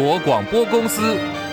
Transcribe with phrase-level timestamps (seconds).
[0.00, 1.47] 国广播公司。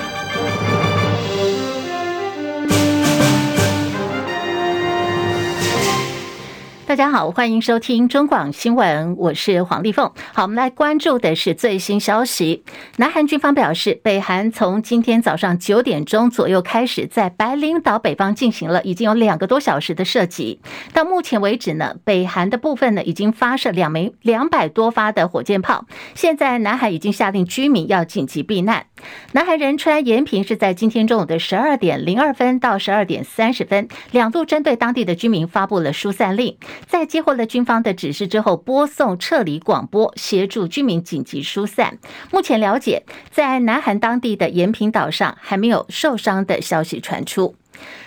[6.95, 10.09] 大家好，欢迎收听中广新闻，我是黄丽凤。
[10.33, 12.63] 好，我们来关注的是最新消息。
[12.95, 20.61] 南韩军方表示，北韩从今天早上九点钟左右开始，在白领岛北方进行了已经有两个多小时的射击。
[20.93, 25.85] 到目前为止呢，北韩的部分呢已经发射两枚两百多发的火箭炮。
[26.13, 28.85] 现在南韩已经下令居民要紧急避难。
[29.33, 36.55] 南韩仁川、延平是在今天中午的十二点零二分到十二点三十分，两度针对当地的居民发布了疏散令。
[36.87, 41.97] 在接获了军方的指示之后，播送撤离广播，协助居民紧急疏散。
[42.31, 47.55] 目前了解，在南韩当地的延平岛上还没有受伤的消息传出。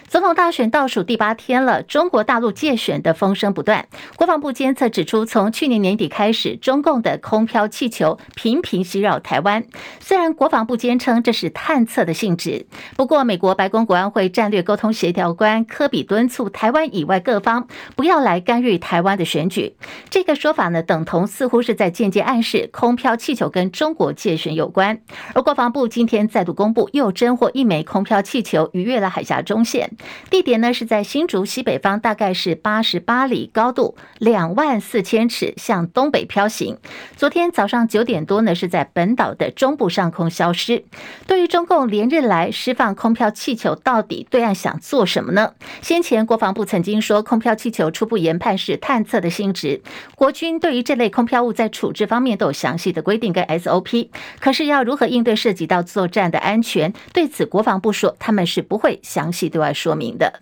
[0.09, 3.87] 总统大选倒数第八天了，中国大陆介选的风声不断。
[4.17, 9.65] 国防部监测指出，从去年年底开始，中共的空飘气球频频袭扰台湾。
[10.01, 12.65] 虽然国防部坚称这是探测的性质，
[12.97, 19.77] 不过美国白宫国安会战略沟通协调官科比敦促台湾以外各方不要来干预台湾的选举。
[20.09, 25.03] 这个说法呢，等同似乎是在间接暗示空飘气球跟中国介选有关。
[25.35, 29.91] 而国防部今天再度公布，又侦获一枚空飘气球逾越了海峡中线。
[30.31, 36.79] 地点呢是在新竹西北方，大概是八十八里，高度两万四千尺，向东北飘行。
[37.17, 40.85] 昨天早上九点多呢，是在本岛的中部上空消失。
[41.27, 45.55] 对于中共连日来释放空飘气球，到底对岸想做什么呢？
[45.83, 49.81] 先前国防部曾经说，空飘气球初步研判是探测的性质。
[50.15, 54.11] 国军对于这类空飘物在处置方面都有详细的规定跟 SOP。
[54.39, 59.88] 可是要如何应对涉及到作战的安全，对此国防部说他们是不会详细对外说。
[59.89, 60.41] 说明的，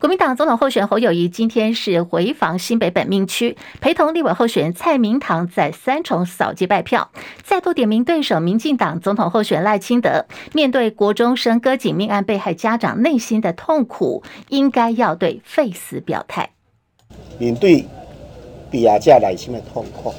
[0.00, 7.12] 国民党总统候选侯友谊今天是回访新北本命区，陪同立委候选人蔡明堂在三重扫街拜票，
[7.44, 10.26] 再度点名对手民进党总统候选赖清德。
[10.52, 16.50] 面对国中生割颈命案被害家长内心的痛苦，应该要对废死表态。
[17.38, 17.84] 面对
[18.72, 20.12] 被害者内心的痛苦，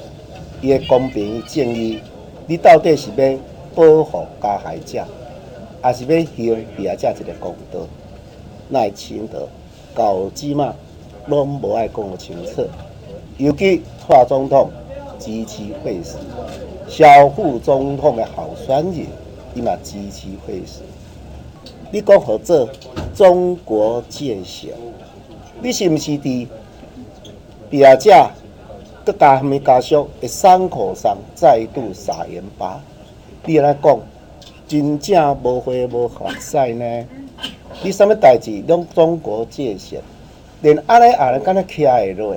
[0.61, 1.99] 伊的公平正义，
[2.47, 3.37] 你到底是要
[3.75, 5.05] 保护加害者，
[5.81, 6.25] 还是要还
[6.77, 7.85] 被害者一个公道？
[8.69, 9.47] 赖清德
[9.93, 10.73] 到即嘛
[11.27, 12.65] 拢无爱讲清楚，
[13.37, 14.69] 尤其蔡总统
[15.19, 16.17] 支持废死，
[16.87, 19.07] 萧副总统的候选人
[19.53, 20.81] 伊嘛支持废死。
[21.91, 22.67] 你讲何做
[23.15, 24.73] 中国介选？
[25.61, 26.47] 你是毋是伫
[27.69, 28.11] 拼仔遮
[29.05, 32.81] 阁加虾米家属的伤口上再度撒盐巴？
[33.45, 33.99] 你安尼讲，
[34.67, 37.05] 真正无花无学使呢？
[37.83, 38.51] 你什么代志？
[38.67, 39.99] 用中国界限，
[40.61, 42.35] 连阿来阿来敢若徛会落。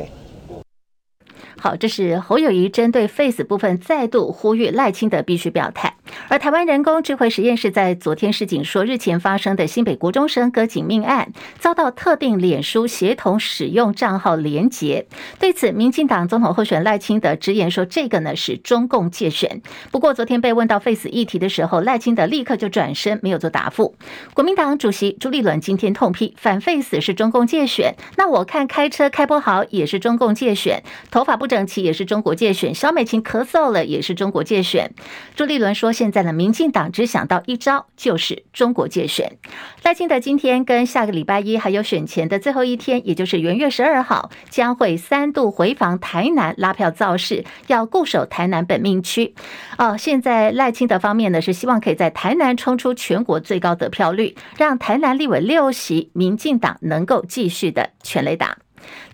[1.61, 5.95] 好，这是侯友谊针对废死部分再度呼吁赖清德必须表态。
[6.29, 15.07] 而台湾人工智慧实验室在昨天示警说，日前发生的新北国中生割颈命案遭到特定脸书协同使用账号连结。
[15.39, 19.63] 对此，民进党总统候选赖清德直言说，这个呢是中共借选。
[19.91, 23.95] 不过，昨天被问到 Face 议题的时候，赖清德立刻就转身，没有做答复。
[24.35, 34.91] 国民党主席朱立伦今天痛批反 Face 是中共借选，那我看开车开不好也是中共借选，头发不整齐也是中国借选，萧美琴咳嗽了也是中国借选。
[35.35, 39.37] 朱立伦说，现在呢，民进党只想到一招，就是中国界选。
[39.83, 49.35] 赖清德今天跟下个礼拜一还有选前的最后一天，也就是元月十二号，将会三度回访台南拉票造势，要固守台南本命区。
[49.77, 58.57] 哦，现在赖清德方面呢，是希望可以在台南冲出全国最高得票率，让台南立委六席，民进党能够继续的全垒打。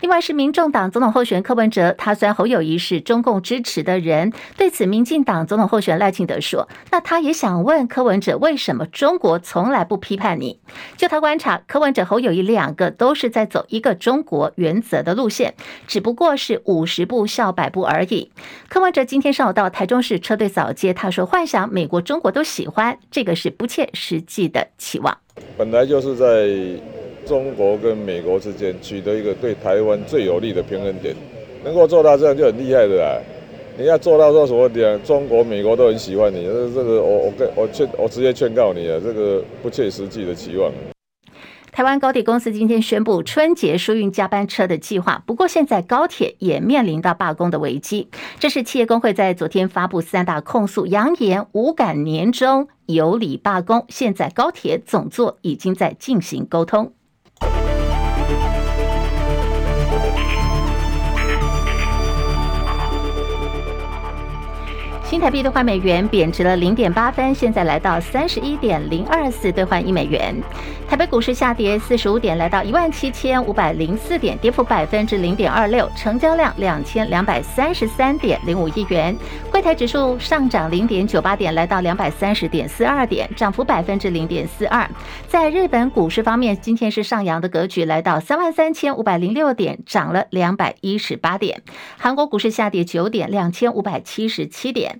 [0.01, 10.59] 另外是民众党总统候选人柯文哲，他虽然侯友谊是中共支持的人，对此民进党总统候选人赖清德说，那他也想问柯文哲，为什么中国从来不批判你？
[10.97, 15.53] 就他观察，柯文哲侯友谊两个都是在走一个中国原则的路线，
[15.87, 18.31] 只不过是五十步笑百步而已。
[18.69, 25.17] 柯文哲今天上午到台中市车队扫街，他说幻想美国、中国都喜欢，这个是不切实际的期望。
[25.57, 27.04] 本来就是在。
[27.25, 31.15] 中国跟美国之间取得一个对台湾最有利的平衡点，
[31.63, 33.19] 能够做到这样就很厉害的啦。
[33.77, 40.71] 你要做到说什么点，中国、美国都很喜欢你，这这个我我跟我劝我直接劝告你啊，这个不切实际的期望。
[41.73, 48.07] 台湾高铁公司今天宣布春节疏运加班车的计划，不过现在高铁也面临到罢工的危机。
[48.39, 53.85] 这是企业工会在昨天发布三大控诉，扬言无感年终有理罢工。
[53.89, 56.93] 现在高铁总座已经在进行沟通。
[65.15, 70.35] 新台币兑换美元贬值了零点八分，现在来到三十一点零二四兑换一美元。
[70.89, 79.15] 台北股市下跌四十五点，来到一万七千五百零四点，跌幅百分之零点二六，成交量两千两百三十三点零五亿元。
[79.49, 84.87] 柜台指数上涨零点九八点，来到两百三十点四二点，涨幅百分之零点四二。
[85.29, 91.63] 在日本股市方面，今天是上扬的格局，来到三万三千五百零六点，涨了两百一十八点。
[91.97, 94.99] 韩国股市下跌九点，两千五百七十七点。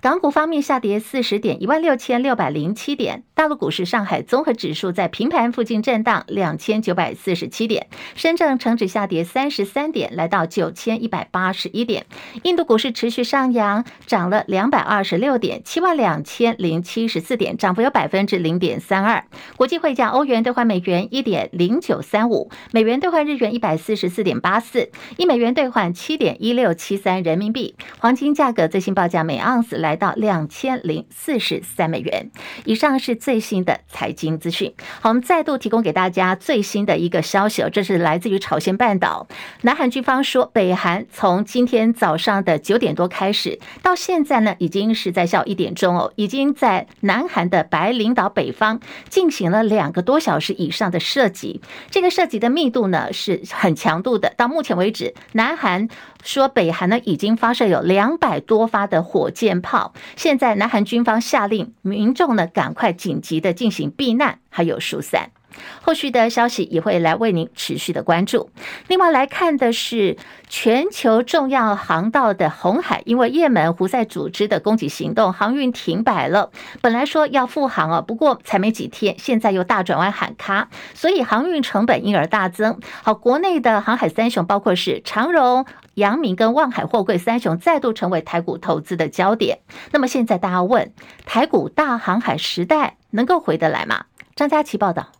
[0.00, 3.24] 港股方面下跌四十点，一万六千六百零七点。
[3.34, 7.88] 大陆股市，上海综合指数在平盘附近震荡，两千九百四十七点。
[8.14, 12.06] 深圳成指下跌三十三点，来到九千一百八十一点。
[12.44, 19.24] 印度股市持续上扬，涨了两百二十六点，七万两千零七十四点，涨幅有百分之零点三二。
[19.56, 27.74] 国际汇价，欧元兑换美元一点零九三五，美元兑换日元一百四十四点八四，一美元兑换七点一六七三人民币。
[27.98, 29.87] 黄金价格最新报价每盎司来。
[29.88, 32.30] 来到两千零四十三美元
[32.66, 34.74] 以上，是最新的财经资讯。
[35.00, 39.26] 好，我们再度提供给大家最新的一个消息哦，这是来自于朝鲜半岛。
[39.62, 51.62] 南韩军方说，北韩从今天早上的九点多开始，到现在呢，已经是在下午一点钟哦，已经在南韩的白领岛北方进行了两个多小时以上的射击。
[51.90, 54.34] 这个射击的密度呢是很强度的。
[54.36, 55.88] 到目前为止，南韩
[56.22, 59.92] 说北韩呢已经发射有两百多发的火箭炮。
[60.16, 65.30] 现在，南韩军方下令民众呢，赶快紧急的进行避难，还有疏散。
[65.80, 68.50] 后续的消息也会来为您持续的关注。
[68.86, 70.16] 另外来看的是
[70.48, 76.50] 全球重要航道的红海，因为也门胡塞组织的攻击行动，航运停摆了。
[76.80, 82.80] 本来说要复航啊，不过才没几天，现在又大转弯喊卡，所以航运成本因而大增。
[83.02, 89.60] 好，国内的航海三雄包括是长荣、阳明跟望海货柜三雄，再度成为台股投资的焦点。
[89.92, 90.92] 那么现在大家问，
[91.26, 94.04] 台股大航海时代能够回得来吗？
[94.34, 95.17] 张佳琪报道。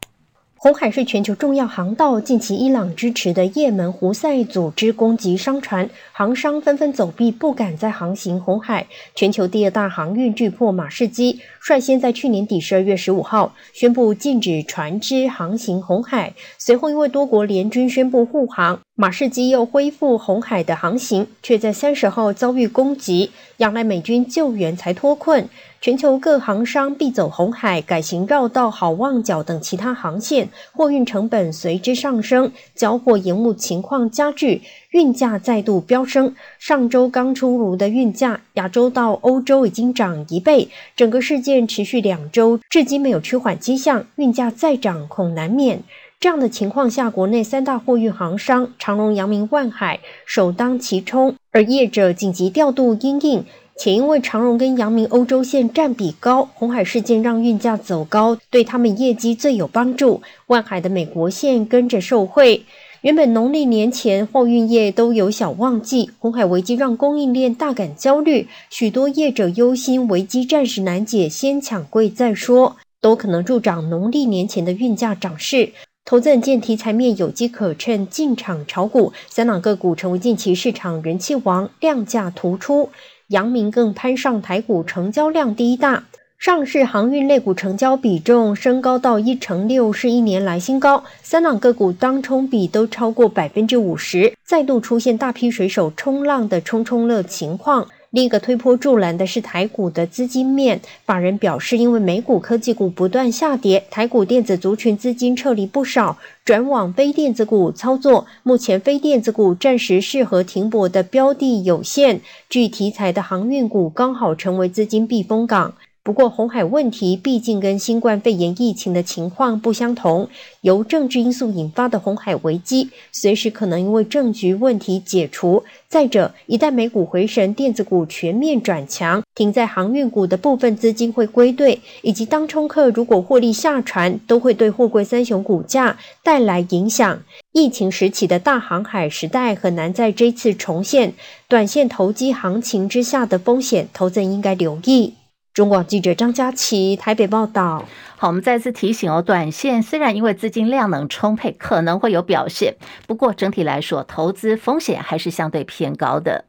[0.60, 8.84] 红海是全球重要航道，近期伊朗支持的也门胡塞组织攻击商船，航商纷纷走避，不敢再航行红海。
[9.14, 25.48] 全球第二大航运巨破马士基率先在去年底十二月十五号宣布禁止船只航行红海，随后因为多国联军宣布护航，马士基又恢复红海的航行，却在三十号遭遇攻击，仰赖美军救援才脱困。
[25.80, 36.34] 全球各航商必走红海，改行绕道好望角等其他航线，货运成本随之上升，交货延误情况加剧，运价再度飙升。
[36.58, 40.68] 上周刚出炉的运价，亚洲到欧洲已经涨一倍。
[40.96, 45.80] 整个事件持续两周，至今没有趋缓迹象，运价再涨恐难免。
[46.18, 53.44] 这样的情况下，国内三大货运航商长荣、阳明、万海首当其冲，而业者紧急调度因应。
[53.78, 60.20] 且因为长荣跟阳明欧洲线占比高，红海事件让运价走高，对他们业绩最有帮助。
[60.48, 62.64] 万海的美国线跟着受惠。
[63.02, 75.70] 原本农历年前货运业都有小旺季，红海危机让供应链大感焦虑，许多业者忧心危机暂时难解，先抢柜再说，都可能助长农历年前的运价涨势。
[76.04, 82.88] 投资人见题材面有机可乘，进场炒股，三档个股成为近期市场人气王，量价突出。
[83.28, 86.04] 阳明更攀上台股成交量第一大，
[86.38, 91.04] 上市航运类股成交比重升高到一成六，是一年来新高。
[91.22, 97.86] 三档个股当冲比都超过百分之五十，再度出现大批水手冲浪的冲冲乐情况。
[98.10, 108.26] 另一个推波助澜的是台股的资金面，法人表示，因为美股科技股不断下跌，台股电子族群资金撤离不少，转往非电子股操作。
[108.42, 115.74] 目前非电子股暂时适合停泊的标的有限，具题材的航运股刚好成为资金避风港。
[116.08, 120.26] 不过，红海问题毕竟跟新冠肺炎疫情的情况不相同，
[120.62, 125.62] 由政治因素引发的红海危机，随时可能因为政局问题解除。
[125.86, 137.22] 再者，一旦美股回神，电子股全面转强，停在航运股的部分资金会归队，以及当冲客如果获利下船，都会对货柜三雄股价带来影响。
[137.52, 141.12] 疫情时期的大航海时代很难在这次重现，
[141.48, 145.12] 短线投机行情之下的风险，投资人应该留意。
[145.54, 147.84] 中广记者张佳琪台北报道。
[148.16, 152.76] 好，我们再次提醒哦，短线虽然因为资金量能充沛，可能会有表现，
[153.06, 156.44] 不过整体来说，投资风险还是相对偏高的。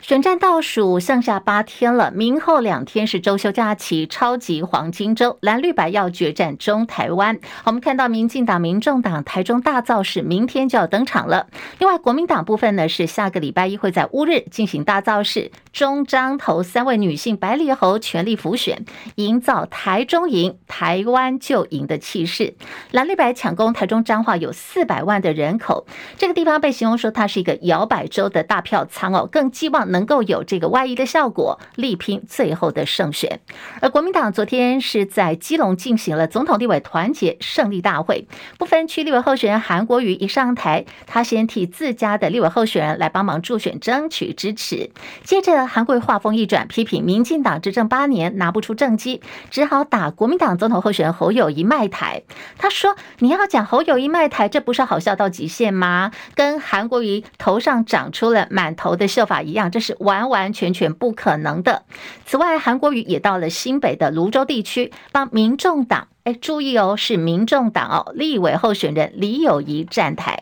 [0.00, 7.38] 选战倒数剩下八天了，明后两天是周休假期，超级黄金周，蓝绿白要决战中台湾。
[7.64, 11.48] 我们看到民进党、民众党台中大造势，明天就要登场了。
[11.78, 22.54] 另外，国民党部分呢是下个礼拜一会在乌日进行大造势，中彰投三位女性白里侯全力辅选，营造台中赢、台湾就赢的气势。
[22.90, 29.89] 蓝绿白抢攻台中彰化有四百万的人口，这个地方被形容说它是一个摇摆州的大票仓哦，更寄望。
[29.90, 33.40] 能够有这个外溢的效果，力拼最后的胜选。
[33.80, 38.26] 而国民党昨天是在基隆进行了总统立委团结胜利大会，
[38.58, 44.90] 不分区立委候选人韩国瑜一上台，他先替自家的立委候选人来帮忙助选，争取支持。
[45.24, 49.20] 接着韩国瑜话锋一转，批评民进党执政八年拿不出政绩，
[49.50, 52.22] 只好打国民党总统候选人侯友谊卖台。
[52.58, 56.12] 他说：“你要讲侯友谊卖台，这不是好笑到极限吗？
[56.36, 61.82] 跟韩国瑜头上长出了满头的秀发一样，这。”是完完全全不可能的。
[62.26, 70.38] 此外，韩国瑜也到了新北的泸州地区，帮民众党，哎，注意哦，是民众党哦，立委候选人李友仪站台。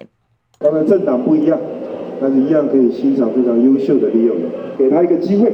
[0.59, 1.59] 当然政党不一样，
[2.21, 4.43] 但是一样可以欣赏非常优秀的李友仪，
[4.77, 5.53] 给他一个机会，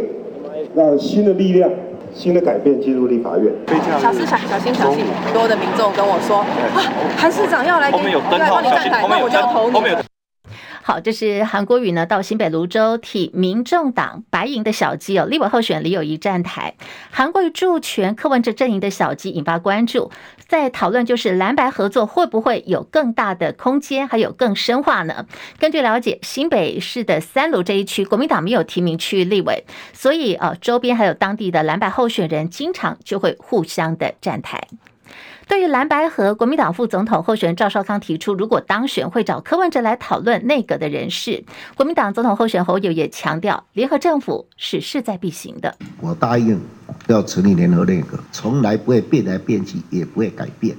[0.75, 1.71] 让新的力量、
[2.15, 3.53] 新的改变进入立法院。
[4.01, 6.81] 小市长，小心小心，多的民众跟我说啊，
[7.19, 10.04] 韩市长要来给，要来帮你站台，那我就要投你。
[10.87, 16.75] 好，这是韩国瑜呢，到新北芦洲替民众党白营的小鸡哦，立委候选李友仪站台。
[17.11, 20.11] 韩国瑜助拳柯文哲阵营的小鸡引发关注，
[20.47, 25.25] 在讨论就是蓝白合作会不会有更大的空间，还有更深化呢？
[25.59, 29.65] 根据了解，新北市的三芦这一区，国民党没有提名区域立委，
[29.95, 34.63] 所以啊，周边还有当地的蓝白候选人，经常就会互相的站台。
[35.47, 41.45] 对于蓝白合，国民党副总统候选人赵少康提出，如果当选会找柯文哲来讨论内阁的人事。
[41.77, 45.77] 国民党总统候选人侯友也强调，联合政府是势在必行的。
[46.01, 46.61] 我答应
[47.09, 50.75] 要成立联合内阁，从来不会变来变去，也不会改变。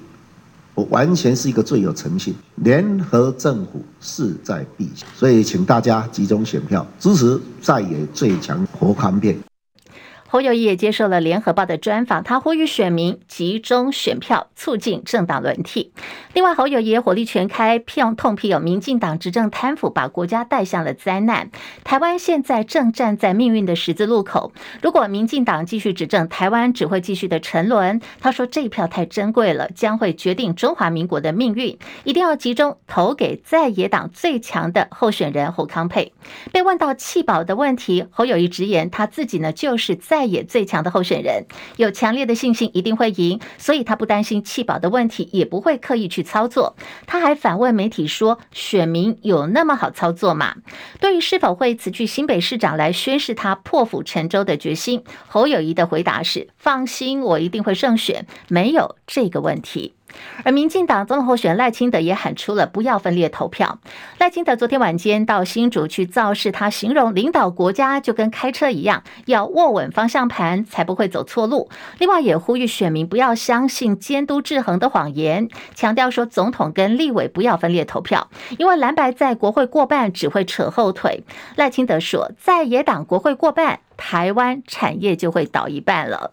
[0.73, 5.07] 我完全是一个最有诚信，联合政府势在必行。
[5.15, 9.37] 所以，请大家集中选票支持在野最强侯康配。
[10.35, 15.93] 侯友宜也接受了联合报的专访，他呼吁选民集中选票，促进政党轮替。
[16.33, 21.51] 另外，侯友宜也火力全开，痛痛批有民进党执政贪腐，把国家带向了灾难。
[21.85, 24.51] 台湾现在正站在命运的十字路口，
[24.81, 28.01] 如果民进党继续执政，台湾只会继续的沉沦。
[28.19, 36.11] 他说：“这一票太珍贵了，将会决定中华民国的命运，一定要集中投给在野党最强的候选人侯康沛。”
[36.51, 40.24] 被问到弃保的问题，侯友谊直言他自己呢就是在。
[40.25, 41.45] 也最强的候选人，
[41.77, 46.75] 有强烈的信心一定会赢，所以他不担心弃保的问题，也不会刻意去操作。
[47.05, 50.55] 他还反问媒体说：“选民有那么好操作吗？”
[50.99, 59.93] 对于是否会辞去新北市长来宣誓他破釜沉舟的决心，侯友谊的回答是：“放心，我一定会胜选，没有这个问题。”
[60.43, 63.79] 而民进党总统候选人赖清德也喊出了不要分裂投票。
[64.17, 71.69] 赖清德昨天晚间到新竹去造势，他形容领导国家就跟开车一样，要握稳方向盘才不会走错路。
[71.99, 81.23] 另外也呼吁选民不要相信监督制衡的谎言，强调说总统跟立委不要分裂投票，因为蓝白在国会过半只会扯后腿。
[81.55, 86.31] 赖清德说，在野党国会过半，台湾产业就会倒一半了。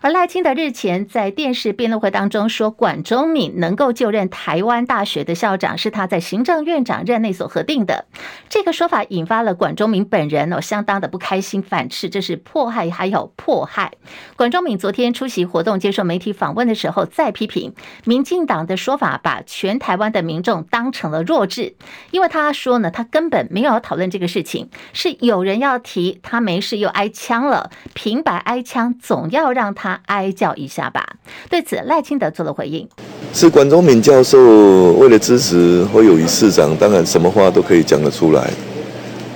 [0.00, 8.06] 而赖清德日前在电视辩论会当中说，管中闵能够就任台湾大学的校长，是他在行政院长任内所核定的。
[8.48, 13.92] 这个说法引发了管中闵本人哦相当的不开心，反斥这是迫害，还有迫害。
[14.36, 17.74] 管中闵昨天出席活动接受媒体访问的时候，再批评
[18.04, 21.74] 民进党的说法，把全台湾的民众当成了弱智，
[22.12, 29.87] 因为他说呢，他根本没有讨论这个事情，是有人要提，他没事又挨枪了，平白挨枪总要让他。
[29.88, 31.02] 他哀叫一下吧。
[31.48, 32.86] 对此，赖清德做了回应：
[33.32, 38.50] 是管中闵教授为了支持侯友宜市长，当然什么话都可以讲得出来。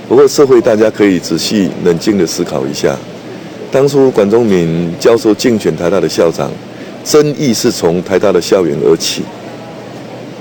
[0.07, 2.95] 不过，社会大家可以仔细冷静地思考一下，
[3.71, 6.51] 当初管中闵教授竞选台大的校长，
[7.03, 9.23] 争议是从台大的校园而起。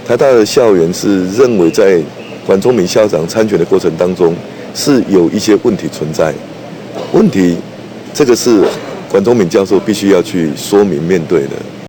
[0.05, 2.01] 台大的校园是认为在
[2.45, 4.35] 管中闵校长参选的过程当中
[4.75, 6.33] 是有一些问题存在。
[7.13, 7.55] 问题，
[8.13, 8.61] 这个是。
[9.11, 11.80] 管中敏教授必须要去说明面对的。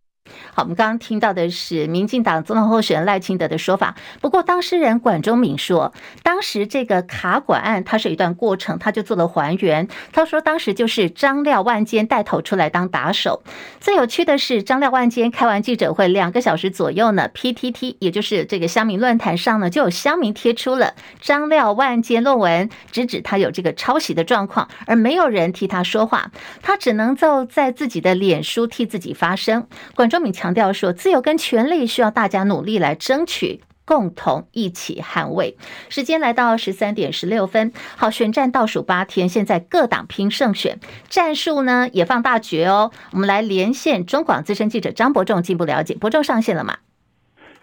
[0.54, 3.94] 好，我们刚刚听到的是民进党总统候选人赖清德的说法。
[4.20, 9.88] 不过，当事人管中闵说，当时这个卡管案，它是一段过程，他就做了还原。
[10.12, 13.42] 他说，当时就是张廖万坚带头出来当打手。
[13.80, 26.30] 最有趣的是，张廖万坚开完记者会两个小时左右呢，PTT 也就是这个乡民论坛上呢，就有乡民贴出了张廖万坚论文，直指他有这个抄袭的状况，而没有人替他说话，
[26.60, 29.66] 他只能够在自己的脸书替自己发声。
[29.94, 35.56] 管中闵强调说，自由跟权利需要大家努力来争取，共同一起捍卫。
[35.88, 42.90] 时间来到十三点十六分，好，选战倒数八天，现在各党拼胜选，战术呢也放大绝哦。
[43.12, 46.78] 我们来连线中广资深记者张伯仲进一步了解，伯仲上线了吗？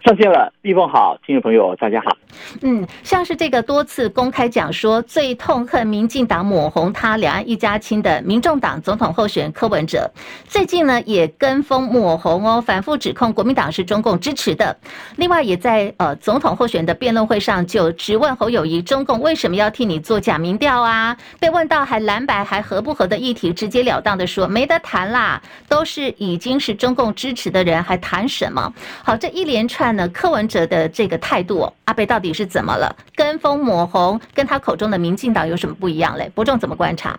[0.02, 2.16] 上线了，立凤好，听众朋友大家好。
[2.62, 10.10] 嗯，像是这个多次公开讲说最痛恨民进党抹红他两岸一家亲的民众党总统候选人柯文哲，
[10.48, 14.74] 最近呢也跟风抹红哦，反复指控国民党是中共支持的。
[15.16, 21.14] 另外也在呃总统候选的辩论会上就质问侯友谊，中共为什么要替你做假民调啊？
[21.38, 28.72] 被问到还蓝白还合不合的议题，直截了当的说没得谈啦，都是已经是中共支持的人，还谈什么？
[29.04, 29.89] 好，这一连串。
[29.92, 32.94] 那柯文哲的这个态度，阿贝到底是怎么了？
[33.14, 36.30] 跟风抹红，跟他口中的民进党有什么不一样嘞？
[36.34, 37.18] 伯仲怎么观察？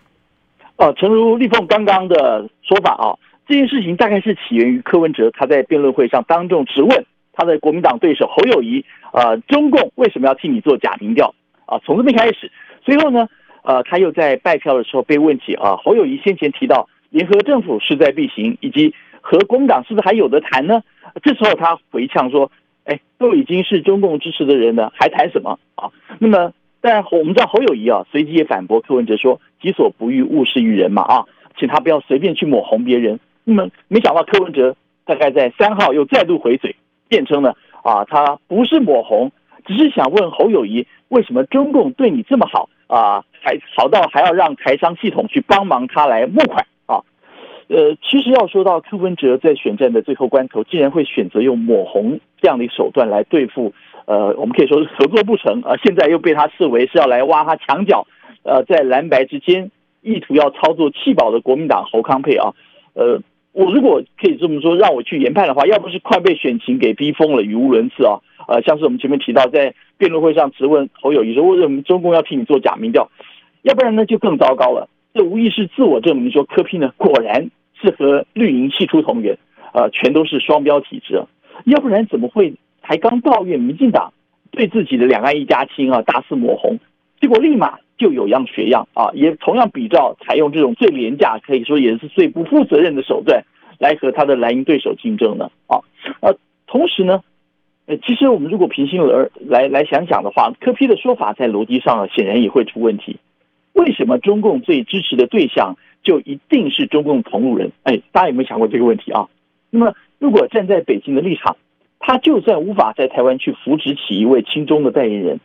[0.77, 3.13] 哦，诚如立凤刚刚的说法啊，
[3.47, 11.35] 这件事情大概是起源于柯文哲他在辩论会上当众质问他的国民党对手侯友谊，呃，中共为什么要替你做假民调
[11.65, 11.79] 啊？
[11.85, 12.51] 从这边开始，
[12.83, 13.27] 随后呢，
[13.63, 20.81] 呃，他又在拜票的时候被问起啊，侯友谊先前提到联合政府势在必行，以及和国民党是不是还有得谈呢？
[21.21, 22.51] 这时候他回呛说。
[22.85, 25.91] 哎，都已经是中共支持的人了，还谈什么啊？
[26.19, 31.25] 那么，但我们知道侯友谊啊，随即也反驳柯文哲说：“己所不欲，勿施于人嘛啊，
[31.57, 36.75] 请他不要随便去抹红别人。”那么，没想到柯文哲大概在三号又再度回嘴，
[37.07, 39.31] 辩称呢啊，他不是抹红，
[39.65, 46.65] 只是想问侯友谊，为什么中共对你这么好啊，还好到还要让台商系统去帮忙他来募款。
[47.67, 53.73] 呃，其实要说到柯文哲在选战的最后关头，竟然会选择用抹红这样的手段来对付，
[54.05, 58.07] 呃，我们可以说是合作不成啊，现在又被他视为是要来挖他墙角，
[58.43, 59.69] 呃，在蓝白之间
[60.01, 62.53] 意图要操作弃保的国民党侯康沛啊，
[62.93, 63.21] 呃，
[63.53, 73.09] 我如果可以这么说，让我去研判的话，要不是快被选情给逼疯了，语无伦次啊，呃，像是我们前面提到在辩论会上质问侯友宜说，为什么中共要替你做假民调，
[73.61, 77.49] 要不然呢就更糟糕了，这无疑是自我证明说柯 P 呢果然。
[77.83, 79.35] 是和绿营系出同源，
[79.73, 81.19] 呃，全都是双标体质，
[81.65, 84.13] 要不然怎么会才刚抱怨民进党
[84.51, 86.79] 对自己的两岸一家亲啊大肆抹红，
[87.19, 93.43] 结果立马就有样学样啊，也同样比照采用这种最廉价，可以说也是最不负责任的手段
[93.79, 95.79] 来和他的蓝营对手竞争呢啊，
[96.21, 96.35] 呃，
[96.67, 97.21] 同时呢，
[97.85, 103.17] 呃，其实我们如果平心而来来想想的话，柯 P 的说法在逻辑上显然也会出问题，
[103.73, 105.75] 为什么中共最支持的对象？
[106.03, 107.71] 就一定是中共同路人？
[107.83, 109.29] 哎，大家有没有想过这个问题啊？
[109.69, 111.57] 那么，如果站在北京的立场，
[111.99, 115.39] 他就算无法在台湾去扶植起一位亲中的代言人，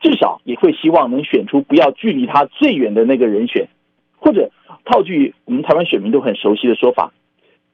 [0.00, 3.66] 至少也会希望能选出不要距离他最远的那个人选。
[4.18, 4.52] 或者
[4.84, 7.12] 套句我们台湾选民都很熟悉的说法，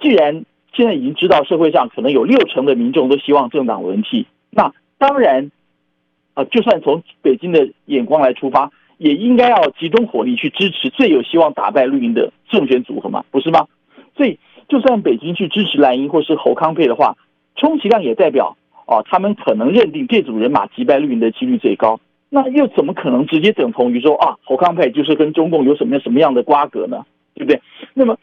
[0.01, 5.51] 既然现在已经知道社会上可能有六成的民众都希望政党轮替，那当然，
[6.33, 8.73] 啊，就算从北京的眼光来出发。
[8.99, 13.67] 也应该要集中火力去支持最有希望打败绿营的胜选组合嘛，不是吗？
[14.17, 17.17] 所以，就算北京去支持蓝营或是侯康佩的话，
[17.57, 22.01] 充其量也代表哦，他们可能认定这组人马击败绿营的几率最高。
[22.29, 27.05] 那又怎么可能直接等同于说啊，侯康佩就是跟中共有什么什么样的瓜葛呢？
[27.35, 27.61] 对不对？
[27.95, 28.17] 那么，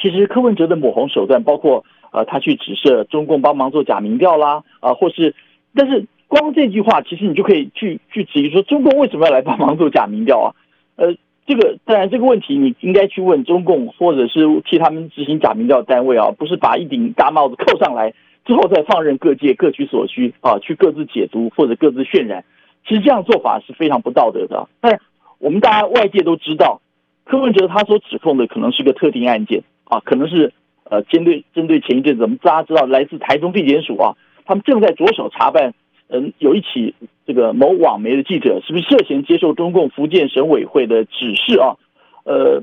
[0.00, 5.34] 其实柯文哲的抹红手段，包括呃，他去指涉中共帮忙做假民调啦，啊、或是，
[5.74, 6.06] 但是。
[6.28, 10.50] 光这句话，其实你就可以去去质疑说，中共为什么要来帮忙做假民调啊？
[10.96, 11.14] 呃，
[11.46, 18.12] 这个当然这个问题你应该去问中共，或者是替他们执行假民调单位啊，不是把一顶大帽子扣上来
[18.44, 22.44] 之后再放任各界各取所需啊，去各自解读或者各自渲染。
[22.86, 24.68] 其实这样做法是非常不道德的。
[24.80, 25.00] 但
[25.38, 26.80] 我们大家外界都知道，
[27.24, 30.52] 柯文哲他所指控的可能是个特定案件啊，可能是
[30.84, 35.74] 呃针对针对前一阵子我们大家知道来自台中地检署啊，他们正在着手查办。
[36.08, 36.94] 嗯，有一起
[37.26, 41.76] 这个某网媒的记者是不是涉嫌接受中共福建省委会的指示啊？
[42.24, 42.62] 呃，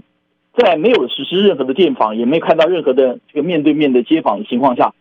[0.56, 4.94] 在没有实施任何的电访，也没有看到任何的这个面对面的接访的情况下，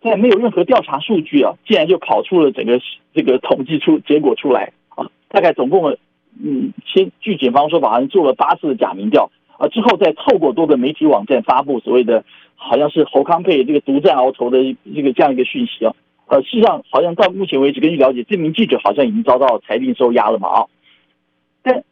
[0.00, 2.80] 在没有任何调查数据啊，竟然就跑出了整个
[3.12, 5.10] 这个统计出结果出来啊！
[5.28, 5.96] 大概总共
[6.40, 14.58] 嗯，先据检方说法，好像做了八次假民调啊，之后再透过多个媒体网站发布所谓的好像是侯康沛这个独占鳌头的
[14.94, 15.92] 这个这样一个讯息啊。
[16.28, 20.66] 呃，事实上好像到目前为止，根据了解，这名记者好像已经遭到裁定收押了嘛啊。
[21.62, 21.82] 但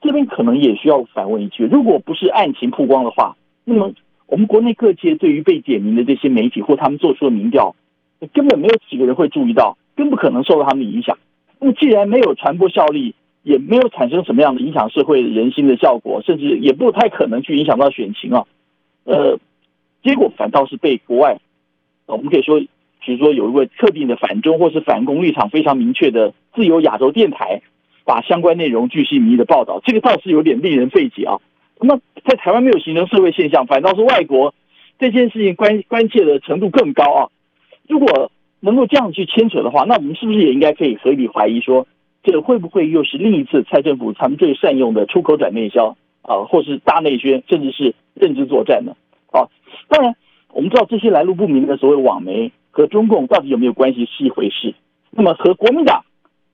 [0.00, 3.92] 这边可能也需要反问一句：如果不是案情曝光的话，那么
[4.26, 7.74] 我们国内各界对于被点名的这些媒体或他们做出的民调，
[8.32, 11.16] 根本没有几个人会注意到，更不可能受到他们的影响。
[11.60, 13.14] 那么既然没有传播效力，
[13.44, 18.44] 也没有产生什么样的影响社会人心的效果，甚至也不太可能去影响到选情啊。
[19.04, 19.38] 呃，
[20.02, 21.38] 结果反倒是被国外，
[22.06, 22.60] 我们可以说，
[23.00, 27.62] 比如说有一位特定的反中或是反共立场非常明确的自由亚洲电台，
[28.04, 31.38] 把相关内容巨细靡遗的报道，这个倒是有点令人费解啊。
[31.80, 34.54] 那么在台湾没有形成社会现象，反倒是外国
[34.98, 37.28] 这件事情关关切的程度更高啊。
[37.88, 38.30] 如果
[38.60, 41.86] 能够这样去牵扯的话，那我们是不是也应该可以合理怀疑说，
[42.24, 48.96] 这会不会又是另一次蔡政府他们最善用的出口转内销啊，或是大内宣，甚至是认知作战呢？
[49.30, 49.46] 啊，
[49.88, 50.16] 当然
[50.52, 54.74] 我们知道这些来路不明的所谓网媒和中共到底有没有关系是一回事，
[55.10, 56.04] 那么和国民党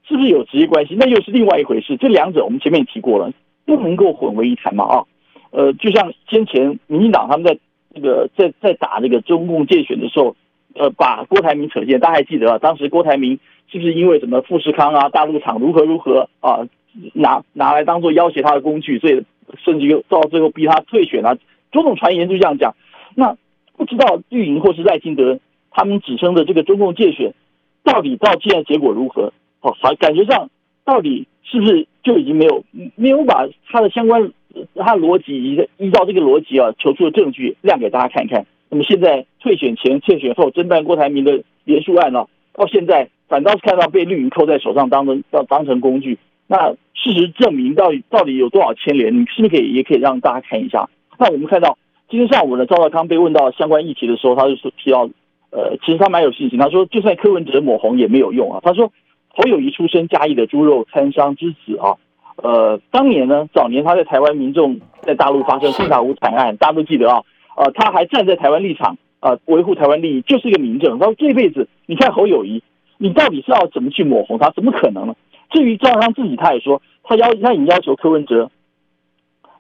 [0.07, 1.97] 是不是有直接关系，那又是另外一回事。
[1.97, 3.33] 这两者我们前面提过了，
[3.65, 5.05] 不能够混为一谈嘛啊。
[5.51, 7.59] 呃，就像先前民进党他们在
[7.95, 10.35] 这个在在打这个中共介选的时候，
[10.75, 12.59] 呃，把郭台铭扯进，大家还记得啊？
[12.59, 13.39] 当时郭台铭
[13.71, 16.67] 是不是因为什么富士康啊、大陆厂如何如何啊，
[17.13, 19.23] 拿拿来当做要挟他的工具，所以
[19.65, 21.37] 甚至又到最后逼他退选啊？
[21.71, 22.75] 种种传言就这样讲。
[23.15, 23.37] 那
[23.77, 25.39] 不知道绿营或是赖清德
[25.75, 27.35] 他们指称的这个中共介选，
[27.83, 29.33] 到底到现在结果如何？
[29.61, 30.49] 哦，好，感觉上
[30.85, 34.33] 到底是不是就已经没有没有把他的相关
[34.77, 38.47] 他的逻辑依依照这个逻辑啊，求出的证据亮给大家看看。
[38.71, 46.19] 那么现在退选前、退选后侦办郭台铭的连署案呢、到现在反倒是看到被绿营扣在手上，当成当当成工具。
[46.47, 49.15] 那事实证明，到底到底有多少牵连？
[49.19, 50.89] 你是不是可以也可以让大家看一下？
[51.19, 51.79] 那我们看到
[52.11, 55.09] 今天上午呢，赵少康被问到相关议题的时候，他就说提到，
[55.55, 56.59] 呃，其实他蛮有信心。
[56.59, 58.59] 他说，就算柯文哲抹红也没有用啊。
[58.61, 58.91] 他说，
[59.29, 61.95] 侯友谊出身嘉义的猪肉摊商之子啊，
[62.43, 67.23] 呃，当年呢，早年他在台湾民众在大陆发生黑塔屋惨案，大家都记得啊。
[67.57, 70.99] 呃，他还站在台湾立场，呃，维护台湾利益，就是一个明证。
[70.99, 72.61] 他说这辈子，你看侯友谊，
[72.99, 74.51] 你到底是要怎么去抹红他？
[74.51, 75.15] 怎么可能呢？
[75.51, 78.51] 至于赵少康自己，他也说，他要他已经要求柯文哲，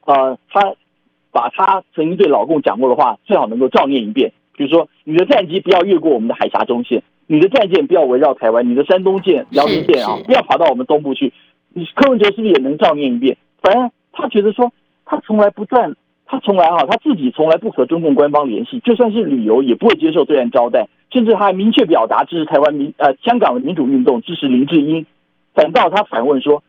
[0.06, 0.74] 呃，他
[1.30, 4.32] 把他曾经对老公讲过的话，最好能够照念一遍。
[4.56, 11.32] 比如说，你的战机不要越过我们的海峡中线，你的战舰不要围绕台湾，你的山东舰、辽宁舰啊，不要跑到我们东部去。
[11.72, 13.36] 你柯文哲是不是也能照念一遍？
[13.60, 14.72] 反正他觉得说，
[15.04, 15.94] 他从来不断。
[16.26, 25.04] 他从来哈，他自己从来不和中共官方联系，就算是旅游也不会接受对岸招待，甚至他还明确表达支持台湾民呃香港的民主运动，支持林志英。
[25.52, 26.64] 反倒他反问说，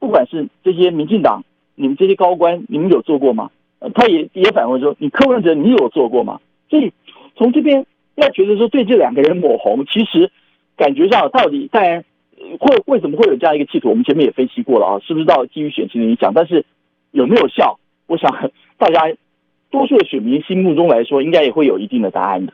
[0.00, 1.44] 不管是这些民进党，
[1.76, 3.48] 你们这些高官，你们有做过吗？
[3.94, 6.40] 他也也反问说，你柯文哲你有做过吗？
[6.68, 6.92] 所以
[7.36, 10.30] 从这边要觉得说对这两个人抹红，其实
[10.76, 12.04] 感觉上到底在
[12.58, 16.32] 会为什么会有这样一个企图，我们前面也分析过了啊，是不是到基于选情的影响？
[16.34, 16.64] 但是
[17.12, 17.78] 有没有效？
[18.06, 18.50] 我想。
[18.78, 19.00] 大家
[19.70, 22.52] 多数的选民心目中来说，应该也会有一定的答案的。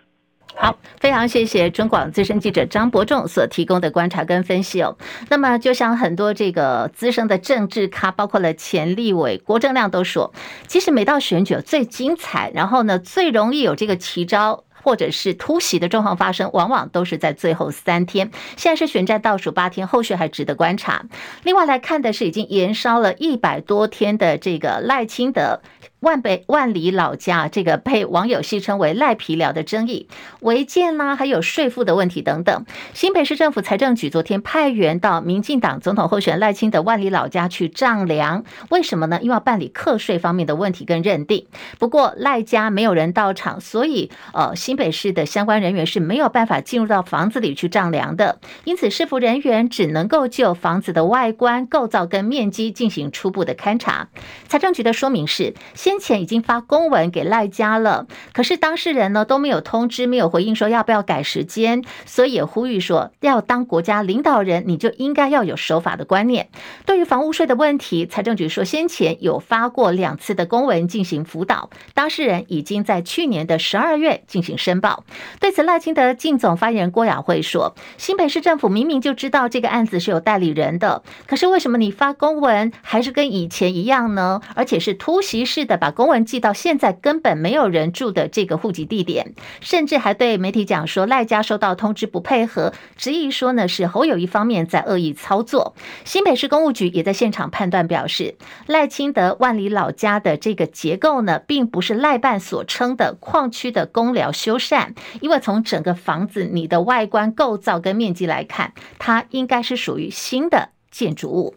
[0.55, 4.97] 好，非常谢谢中广资深记者张伯仲所提供的观察跟分析哦。
[5.29, 10.33] 那么，就像很多这个资深的政治咖，包括了前立委郭正亮都说，
[10.69, 14.63] 其实每到选举最精彩，然后呢，最容易有这个奇招。
[14.83, 18.31] 或者是突袭的状况发生，往往都是在最后三天。
[18.57, 21.05] 现在是选战倒数八天，后续还值得观察。
[21.45, 25.61] 另外来看的是已经延烧了一百多天的这个赖清德
[26.03, 30.09] 万北万里老家，这个被网友戏称为赖皮寮的争议，
[30.41, 32.67] 违建啦，还有税负的问题等等。
[32.93, 39.21] 新北市政府财政局昨天派员到民进党总统候选赖清德万里老家去丈量，为什么呢？
[39.23, 41.47] 因为要办理课税方面的问题跟认定。
[41.79, 54.09] 不过赖家没有人到场，所以呃新北市的相关人员是没有办法进入到房子里去丈量的，因此市府人员只能够就房子的外观、构造跟面积进行初步的勘查。
[54.49, 66.49] 财政局的说明是先，先前已经发公文给赖家了，可是当事人呢都没有通知，没有回应说要不要改时间，所以也呼吁说，要当国家领导人，你就应该要有守法的观念。
[66.87, 75.05] 对于房屋税的问题，财政局说先前有发过两次的公文进行辅导，当事人已经在去年的十二月进行申报。
[75.41, 84.41] 对此，赖清德竞总发言人郭雅慧说：“新北市政府明明就知道这个案子是有代理人的，可是为什么你发公文还是跟以前一样呢？
[84.55, 95.75] 而且是突袭式的把公文寄到现在根本没有人住的这个户籍地点，甚至还对媒体讲说赖家收到通知不配合，执意说呢是侯友谊方面在恶意操作。
[96.05, 98.37] 新北市公务局也在现场判断表示，
[98.69, 111.57] 赖清德万里老家的这个结构呢，并不是赖办所称的矿区的公寮修缮，因为从整个房子你的外观构造跟面积来看，它应该是属于新的建筑物。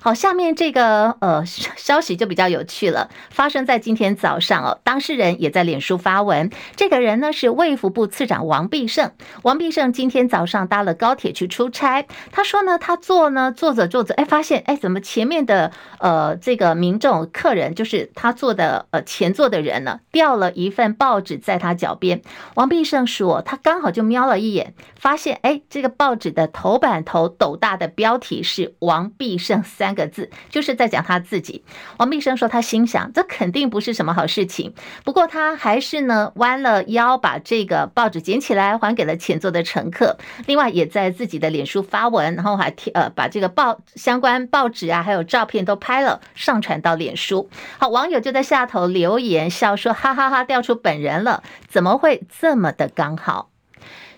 [0.00, 4.78] 好，下面这个呃消息就比较有趣了，发生在今天早上哦。
[4.84, 9.12] 当事人也在脸书发文，这个人呢是卫福部次长王必胜。
[9.42, 22.22] 王必胜今天早上搭了高铁去出差，他说呢，他坐呢坐着坐着，哎，发现哎，怎么前面的呃这个民众客人，就是他坐的呃前座的人呢，掉了一份报纸在他脚边。
[22.54, 29.57] 王必胜说，他刚好就瞄了一眼，发现哎，这个报纸的头版头斗大的标题是王必胜。
[29.62, 31.64] 三个字，就是在讲他自己。
[31.98, 34.74] 王必生说，他心想，这肯定不是什么好事情。
[35.04, 40.16] 不过他还是呢，弯了腰把这个报纸捡起来，还给了前座的乘客。
[40.46, 47.48] 另外，也在自己的脸书发文，然后还贴呃，把这个报相关报纸啊，还有照片都拍了，上传到脸书。
[47.78, 53.50] 好，网友就在下头留言笑说，哈哈哈哈，调出本人了，怎么会这么的刚好？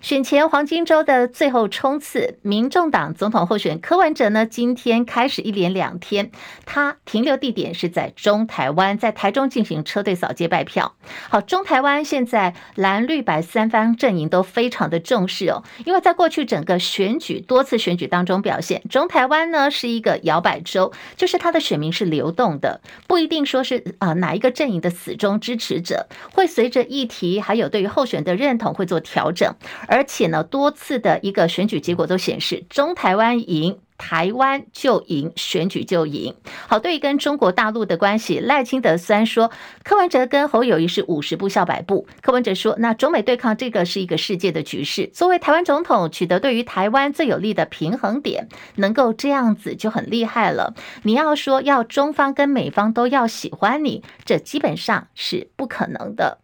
[0.00, 6.30] 选前黄金周的最后冲刺，民众党总统候选人柯文哲呢，今天开始一连两天，
[6.64, 10.94] 他停留地点是在中台湾，在台中进行车队扫街拜票。
[11.28, 29.54] 好，中台湾现在蓝绿白三方阵营都非常的重视哦，因为在过去整个选举多次选举当中表现，中台湾呢是一个摇摆州，就是他的选民是流动的，不一定说是啊哪一个阵营的死忠支持者，会随着议题还有对于候选的认同会做调整。
[29.90, 36.36] 而且呢，多次的一个选举结果都显示，中台湾赢，台湾就赢，选举就赢。
[36.68, 39.50] 好，对于跟中国大陆的关系，赖清德虽然说
[39.82, 50.74] 柯文哲跟侯友谊是五十步笑百步，柯文哲说，那中美对抗这个是一个世界的局势，作为台湾总统，取得对于台湾最有利的平衡点，能够这样子就很厉害了。
[51.02, 56.38] 你要说要中方跟美方都要喜欢你，这基本上是不可能的。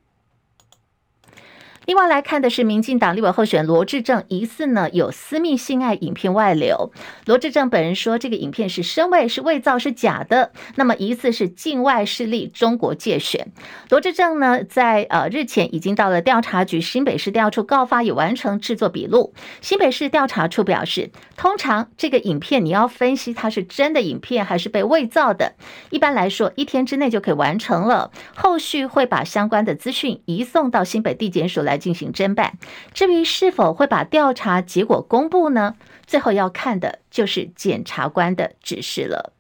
[1.87, 6.91] 另外来看的是，民进党立委候选罗志政疑似呢有私密性爱影片外流。
[7.27, 10.51] 罗志政本人说，这个影片是声位、是伪造、是假的。
[10.75, 13.53] 那么疑似是境外势力中国借选。
[13.89, 19.33] 罗志政呢在呃日前已经到了调查局新北市调处告发，也完成制作笔录。
[19.61, 25.55] 新北市调查处表示，通常这个影片你要分析它是真的影片还是被伪造的，
[25.91, 28.11] 一般来说一天之内就可以完成了。
[28.35, 32.59] 后续会把相关的资讯移送到新北地检署来进行侦办，
[32.95, 35.77] 至于是否会把调查结果公布呢？
[36.07, 39.33] 最后要看的就是检察官的指示了。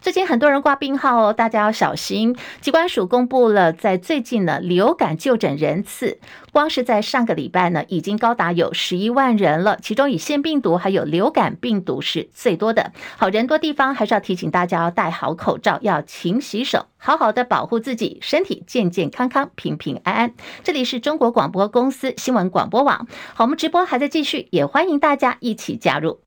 [0.00, 2.36] 最近很多人挂病号哦，大家要小心。
[2.60, 6.18] 机关署公布了，在最近呢，流感就诊人次，
[6.52, 9.78] 光是在上个礼拜呢，已经高达有十一万人了。
[9.82, 12.92] 其中以腺病毒还有流感病毒是最多的。
[13.16, 20.34] 好，人多地方还是要提醒大家要戴好口罩，要勤洗手，好好的保护自己，身体健健康康、平平安安。
[20.62, 23.08] 这里是中国广播公司新闻广播网。
[23.34, 26.20] 好，我们直播还在继续，也欢迎大家一起加入。